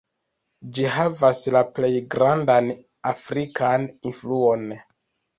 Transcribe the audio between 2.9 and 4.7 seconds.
afrikan influon.